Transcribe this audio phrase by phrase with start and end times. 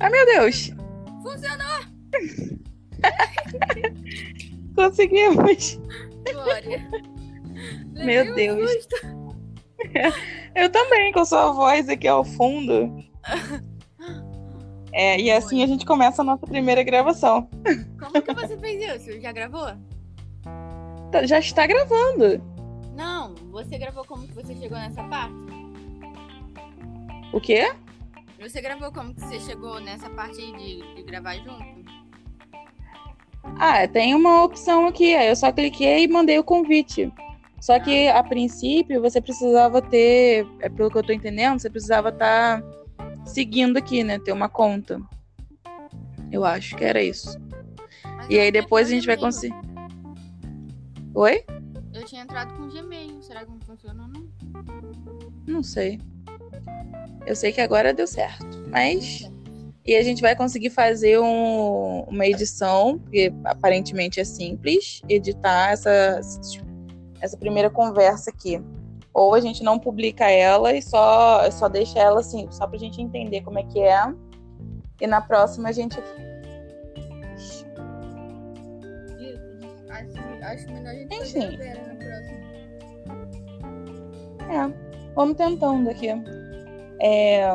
[0.00, 0.70] Ai, meu Deus!
[1.22, 1.66] Funcionou!
[4.74, 5.80] Conseguimos!
[6.32, 6.88] Glória!
[7.94, 8.70] Meu Levei um Deus.
[8.72, 8.96] susto.
[10.54, 12.96] Eu também, com sua voz aqui ao fundo.
[14.92, 17.48] É, e assim a gente começa a nossa primeira gravação.
[17.98, 19.20] Como que você fez isso?
[19.20, 19.68] Já gravou?
[21.12, 22.42] Tá- Já está gravando.
[22.96, 25.34] Não, você gravou como que você chegou nessa parte?
[27.32, 27.72] O quê?
[28.40, 31.88] Você gravou como que você chegou nessa parte aí de, de gravar junto?
[33.58, 35.14] Ah, tem uma opção aqui.
[35.14, 37.12] Aí eu só cliquei e mandei o convite.
[37.60, 42.10] Só que a princípio você precisava ter, é pelo que eu tô entendendo, você precisava
[42.10, 42.62] estar
[43.26, 44.20] seguindo aqui, né?
[44.20, 45.00] Ter uma conta.
[46.30, 47.36] Eu acho que era isso.
[48.04, 49.56] Mas E aí depois a gente vai conseguir.
[51.14, 51.44] Oi?
[51.92, 53.20] Eu tinha entrado com Gmail.
[53.20, 54.28] Será que não funcionou, não?
[55.44, 55.98] Não sei.
[57.28, 58.46] Eu sei que agora deu certo.
[58.68, 59.30] Mas.
[59.84, 66.20] E a gente vai conseguir fazer um- uma edição, porque aparentemente é simples, editar essa,
[67.20, 68.62] essa primeira conversa aqui.
[69.14, 73.00] Ou a gente não publica ela e só, só deixa ela assim, só pra gente
[73.00, 74.12] entender como é que é.
[75.00, 75.98] E na próxima a gente.
[79.90, 80.12] Acho,
[80.44, 81.40] acho melhor a gente Enfim.
[81.40, 82.38] fazer a Vera na próxima.
[84.50, 86.08] É, vamos tentando aqui.
[87.00, 87.48] É,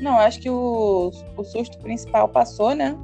[0.00, 2.96] não, acho que o, o susto principal passou, né?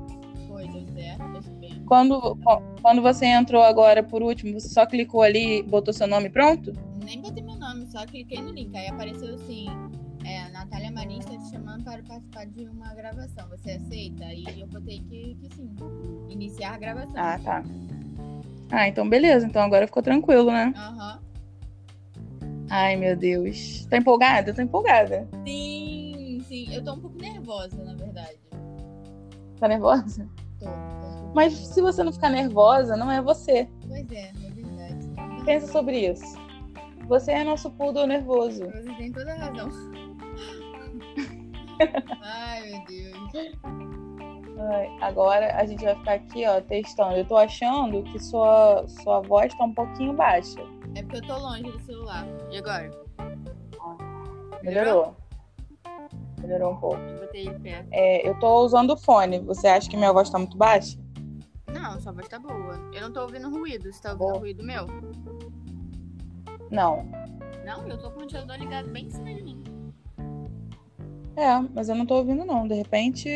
[0.47, 1.83] Foi, deu certo, deu bem.
[1.86, 2.39] Quando,
[2.80, 6.72] quando você entrou agora por último, você só clicou ali e botou seu nome pronto?
[7.05, 8.75] Nem botei meu nome, só cliquei no link.
[8.77, 9.67] Aí apareceu assim:
[10.25, 13.47] é, Natália Marins está te chamando para participar de uma gravação.
[13.48, 14.25] Você aceita?
[14.25, 15.75] Aí eu botei que, que sim.
[16.28, 17.14] Iniciar a gravação.
[17.17, 17.64] Ah, tá.
[18.70, 19.47] Ah, então beleza.
[19.47, 20.72] Então agora ficou tranquilo, né?
[20.77, 21.20] Aham.
[22.77, 23.86] Ai, meu Deus.
[23.86, 24.50] Tá empolgada?
[24.50, 25.28] Eu tô empolgada.
[25.47, 26.75] Sim, sim.
[26.75, 28.36] Eu tô um pouco nervosa, na verdade.
[29.61, 30.29] Tá nervosa?
[30.58, 30.64] Tô.
[30.64, 31.73] tô um Mas nervosa.
[31.73, 33.68] se você não ficar nervosa, não é você.
[33.86, 35.45] Pois é, é verdade.
[35.45, 36.36] Pensa sobre isso.
[37.07, 38.64] Você é nosso poodle nervoso.
[38.64, 39.70] Você tem toda a razão.
[42.23, 43.55] Ai, meu Deus.
[44.58, 47.18] Ai, agora a gente vai ficar aqui, ó, testando.
[47.18, 50.61] Eu tô achando que sua, sua voz tá um pouquinho baixa.
[51.14, 52.27] Porque eu tô longe do celular.
[52.51, 52.91] E agora?
[54.64, 55.17] Melhorou?
[56.41, 56.97] Melhorou um pouco.
[56.97, 57.89] Eu botei ele perto.
[57.92, 59.39] É, eu tô usando o fone.
[59.42, 60.98] Você acha que minha voz tá muito baixa?
[61.73, 62.80] Não, sua voz tá boa.
[62.92, 63.92] Eu não tô ouvindo ruído.
[63.92, 64.39] Você tá ouvindo Boa.
[64.41, 64.86] ruído meu?
[66.69, 67.08] Não.
[67.64, 69.63] Não, eu tô com o ventilador ligado bem em cima de mim.
[71.36, 72.67] É, mas eu não tô ouvindo, não.
[72.67, 73.29] De repente.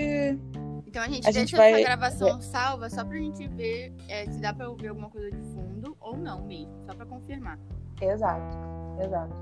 [0.85, 4.25] Então a gente A deixa gente vai- essa gravação salva só pra gente ver é,
[4.29, 5.58] se dá pra ouvir alguma coisa de fundo
[6.01, 6.73] ou não mesmo.
[6.87, 7.59] Só pra confirmar.
[8.01, 8.57] Exato,
[9.03, 9.35] exato.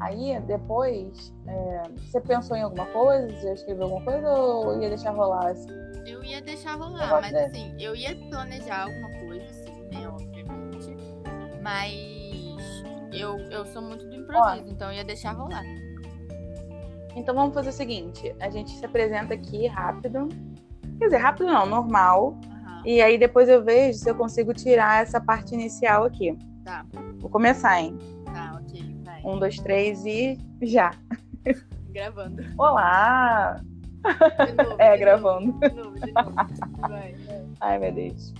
[0.00, 3.28] Aí, depois, é, você pensou em alguma coisa?
[3.28, 5.68] Você já escreveu alguma coisa ou ia deixar rolar assim?
[6.06, 7.46] Eu ia deixar rolar, mas dessa.
[7.48, 10.96] assim, eu ia planejar alguma coisa, assim, né, obviamente.
[11.62, 15.64] Mas eu, eu sou muito do improviso, então eu ia deixar rolar.
[17.14, 20.28] Então vamos fazer o seguinte: a gente se apresenta aqui rápido.
[20.98, 22.38] Quer dizer, rápido não, normal.
[22.84, 26.36] E aí depois eu vejo se eu consigo tirar essa parte inicial aqui.
[26.64, 26.84] tá,
[27.18, 27.98] Vou começar, hein?
[28.24, 29.22] tá, ok, vai.
[29.24, 30.92] Um, dois, três e já.
[31.90, 32.42] Gravando.
[32.58, 33.60] Olá!
[34.46, 35.46] De novo, É, gravando.
[35.52, 36.30] Novo, de novo, de novo.
[36.80, 37.46] Vai, vai.
[37.60, 38.34] Ai, meu Deus.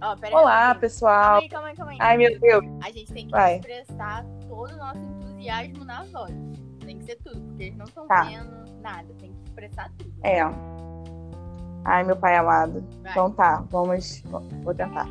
[0.00, 0.80] Aí, Olá, rapidinho.
[0.80, 1.24] pessoal.
[1.30, 1.98] Calma aí, calma aí, calma aí.
[2.00, 2.64] Ai, meu Deus.
[2.84, 3.56] A gente tem que Vai.
[3.56, 6.34] expressar todo o nosso entusiasmo na voz.
[6.84, 8.24] Tem que ser tudo, porque eles não estão Tá.
[8.24, 9.06] vendo nada.
[9.18, 10.12] Tem que expressar tudo.
[10.24, 10.40] É.
[11.84, 12.84] Ai, meu pai amado.
[13.02, 13.10] Vai.
[13.10, 14.22] Então tá, vamos.
[14.62, 15.06] Vou tentar.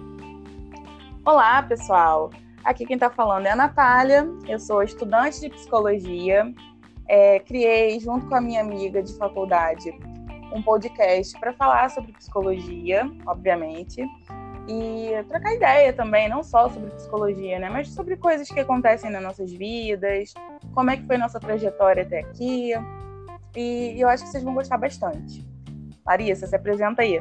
[1.26, 2.32] Olá, pessoal.
[2.64, 4.26] Aqui quem tá falando é a Natália.
[4.48, 6.54] Eu sou estudante de psicologia.
[7.10, 9.92] É, criei, junto com a minha amiga de faculdade,
[10.54, 14.02] um podcast para falar sobre psicologia, obviamente.
[14.70, 17.70] E trocar ideia também, não só sobre psicologia, né?
[17.70, 20.34] Mas sobre coisas que acontecem nas nossas vidas,
[20.74, 22.72] como é que foi nossa trajetória até aqui.
[23.58, 25.51] E eu acho que vocês vão gostar bastante.
[26.12, 27.20] Larissa, se apresenta aí.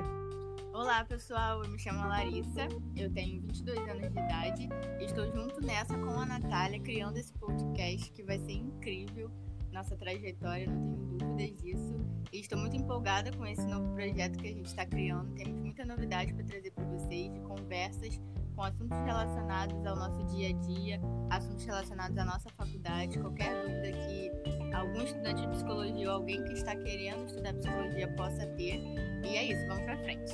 [0.75, 1.63] Olá, pessoal.
[1.63, 2.67] Eu me chamo Larissa.
[2.97, 4.69] Eu tenho 22 anos de idade.
[4.99, 9.31] e Estou junto nessa com a Natália, criando esse podcast que vai ser incrível.
[9.71, 12.05] Nossa trajetória, não tenho dúvidas disso.
[12.33, 15.33] E estou muito empolgada com esse novo projeto que a gente está criando.
[15.37, 18.21] Temos muita novidade para trazer para vocês, de conversas
[18.57, 21.01] com assuntos relacionados ao nosso dia a dia,
[21.31, 26.53] assuntos relacionados à nossa faculdade, qualquer dúvida que algum estudante de psicologia ou alguém que
[26.55, 28.81] está querendo estudar psicologia possa ter.
[29.25, 30.33] E é isso, vamos para frente.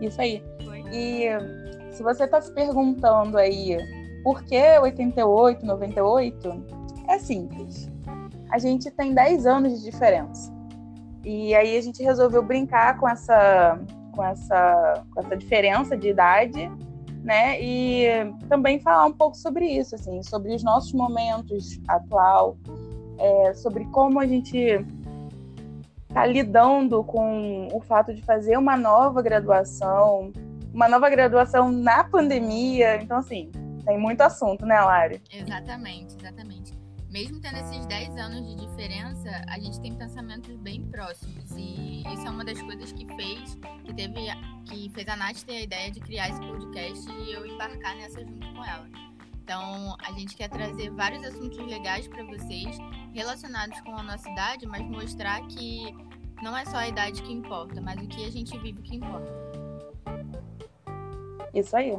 [0.00, 0.42] Isso aí.
[0.64, 0.80] Foi.
[0.92, 1.28] E
[1.92, 3.78] se você está se perguntando aí
[4.22, 6.64] por que 88, 98,
[7.08, 7.90] é simples.
[8.50, 10.52] A gente tem 10 anos de diferença.
[11.24, 13.78] E aí a gente resolveu brincar com essa,
[14.12, 16.70] com essa, com essa diferença de idade,
[17.24, 17.60] né?
[17.60, 18.06] E
[18.48, 22.56] também falar um pouco sobre isso, assim, sobre os nossos momentos atual,
[23.18, 24.84] é, sobre como a gente
[26.06, 30.30] está lidando com o fato de fazer uma nova graduação,
[30.72, 33.02] uma nova graduação na pandemia.
[33.02, 33.50] Então, assim,
[33.84, 35.22] tem muito assunto, né, Lari?
[35.32, 36.53] Exatamente, exatamente.
[37.14, 41.48] Mesmo tendo esses 10 anos de diferença, a gente tem pensamentos bem próximos.
[41.56, 44.26] E isso é uma das coisas que fez, que teve,
[44.64, 48.18] que fez a Nath ter a ideia de criar esse podcast e eu embarcar nessa
[48.18, 48.88] junto com ela.
[49.44, 52.76] Então, a gente quer trazer vários assuntos legais para vocês,
[53.12, 55.94] relacionados com a nossa idade, mas mostrar que
[56.42, 59.32] não é só a idade que importa, mas o que a gente vive que importa.
[61.54, 61.96] Isso aí.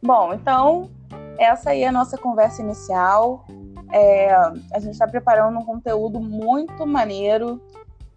[0.00, 0.88] Bom, então,
[1.36, 3.44] essa aí é a nossa conversa inicial.
[3.96, 7.58] É, a gente está preparando um conteúdo muito maneiro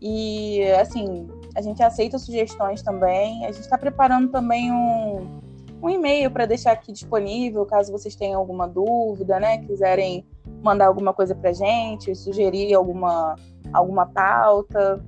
[0.02, 3.46] e, assim, a gente aceita sugestões também.
[3.46, 5.40] A gente está preparando também um,
[5.82, 9.60] um e-mail para deixar aqui disponível, caso vocês tenham alguma dúvida, né?
[9.60, 10.26] Quiserem
[10.62, 13.38] mandar alguma coisa para gente, sugerir alguma,
[13.72, 15.02] alguma pauta.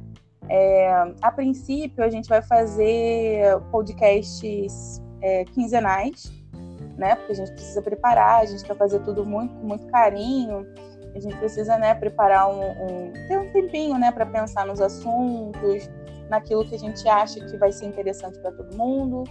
[0.47, 6.31] É, a princípio, a gente vai fazer podcasts é, quinzenais,
[7.01, 7.15] né?
[7.15, 10.65] Porque a gente precisa preparar, a gente quer fazer tudo muito, com muito carinho.
[11.13, 15.89] A gente precisa, né, preparar um, um ter um tempinho, né, para pensar nos assuntos,
[16.29, 19.25] naquilo que a gente acha que vai ser interessante para todo mundo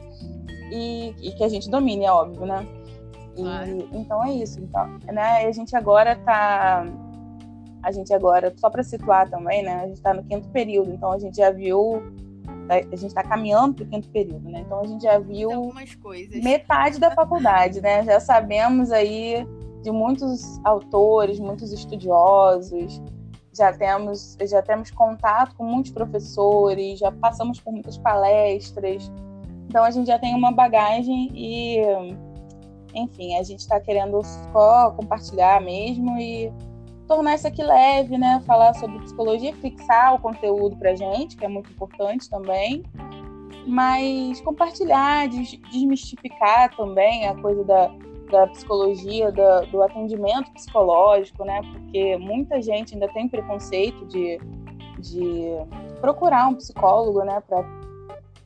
[0.70, 2.66] e, e que a gente domine, é óbvio, né?
[3.36, 3.88] E, claro.
[3.92, 4.60] Então é isso.
[4.60, 5.46] Então, né?
[5.46, 6.84] A gente agora tá.
[7.82, 9.76] A gente agora, só para situar também, né?
[9.76, 12.02] A gente está no quinto período, então a gente já viu.
[12.68, 14.60] A gente está caminhando para o quinto período, né?
[14.60, 15.72] Então a gente já viu
[16.42, 18.04] metade da faculdade, né?
[18.04, 19.46] Já sabemos aí
[19.82, 23.02] de muitos autores, muitos estudiosos,
[23.52, 29.10] já temos, já temos contato com muitos professores, já passamos por muitas palestras,
[29.68, 31.78] então a gente já tem uma bagagem e,
[32.94, 34.20] enfim, a gente está querendo
[34.52, 36.52] só compartilhar mesmo e
[37.10, 38.40] tornar isso aqui leve, né?
[38.46, 42.84] Falar sobre psicologia, fixar o conteúdo para gente, que é muito importante também,
[43.66, 47.90] mas compartilhar, desmistificar também a coisa da,
[48.30, 51.60] da psicologia, da, do atendimento psicológico, né?
[51.72, 54.38] Porque muita gente ainda tem preconceito de,
[55.00, 55.46] de
[56.00, 57.42] procurar um psicólogo, né?
[57.44, 57.64] Para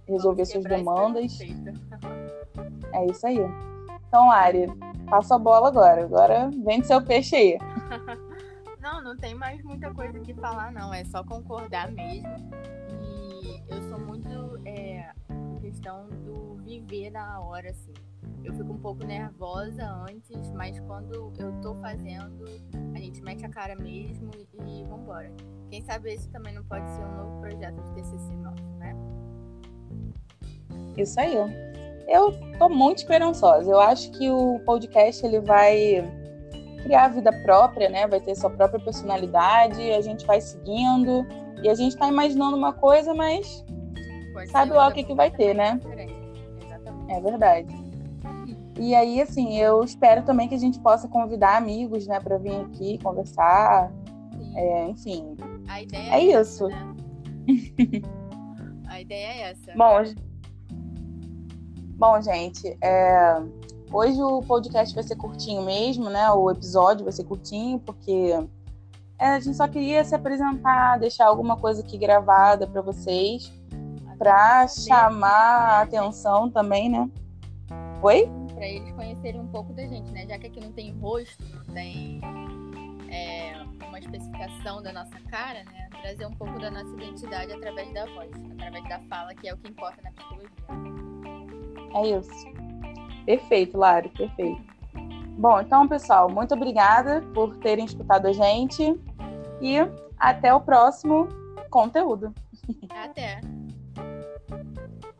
[0.09, 1.39] resolver suas demandas.
[2.95, 3.41] É isso aí.
[4.09, 4.73] Então, Ari,
[5.11, 6.03] passa a bola agora.
[6.03, 7.59] Agora vende seu peixe aí.
[9.15, 10.93] não, tem mais muita coisa que falar, não.
[10.93, 12.29] É só concordar mesmo.
[13.01, 15.11] E eu sou muito é,
[15.61, 17.93] questão do viver na hora, assim.
[18.43, 22.45] Eu fico um pouco nervosa antes, mas quando eu tô fazendo,
[22.95, 24.31] a gente mete a cara mesmo
[24.67, 25.33] e, vambora.
[25.71, 28.95] Quem sabe esse também não pode ser um novo projeto de TCC nosso, né?
[30.97, 31.35] Isso aí.
[32.07, 33.71] Eu tô muito esperançosa.
[33.71, 36.24] Eu acho que o podcast ele vai
[36.85, 38.07] criar vida própria, né?
[38.07, 41.27] Vai ter sua própria personalidade, a gente vai seguindo
[41.63, 43.65] e a gente tá imaginando uma coisa, mas
[44.33, 45.81] Pode sabe lá o que, que vai ter, né?
[47.09, 47.75] É verdade.
[48.79, 52.57] E aí, assim, eu espero também que a gente possa convidar amigos, né, para vir
[52.57, 53.93] aqui conversar.
[54.57, 55.37] É, enfim.
[55.69, 56.69] A ideia é, é isso.
[56.69, 56.95] Né?
[58.89, 59.73] a ideia é essa.
[59.77, 60.03] Bom,
[61.97, 63.41] Bom, gente, é...
[63.93, 66.31] hoje o podcast vai ser curtinho mesmo, né?
[66.31, 68.33] O episódio vai ser curtinho, porque
[69.19, 73.53] é, a gente só queria se apresentar, deixar alguma coisa aqui gravada para vocês,
[74.19, 77.09] para chamar a atenção também, né?
[78.03, 78.29] Oi?
[78.55, 80.27] Para eles conhecerem um pouco da gente, né?
[80.27, 82.21] Já que aqui não tem rosto, não tem
[83.11, 83.55] é,
[83.87, 85.89] uma especificação da nossa cara, né?
[86.03, 89.57] Trazer um pouco da nossa identidade através da voz, através da fala, que é o
[89.57, 90.51] que importa na psicologia.
[91.95, 92.54] É isso.
[93.25, 94.63] Perfeito, Lari, perfeito.
[95.39, 98.99] Bom, então, pessoal, muito obrigada por terem escutado a gente
[99.61, 99.77] e
[100.19, 101.29] até o próximo
[101.71, 102.33] conteúdo.
[102.91, 103.41] Até.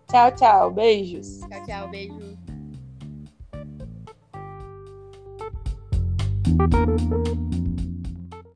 [0.09, 0.71] Tchau, tchau.
[0.71, 1.41] Beijos.
[1.41, 1.89] Tchau, tchau.
[1.89, 2.39] Beijo.